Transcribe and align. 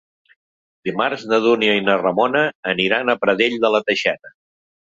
Dimarts 0.89 1.25
na 1.31 1.39
Dúnia 1.43 1.75
i 1.81 1.85
na 1.91 1.99
Ramona 2.03 2.43
aniran 2.73 3.17
a 3.17 3.19
Pradell 3.27 3.61
de 3.67 3.75
la 3.77 3.87
Teixeta. 3.93 4.37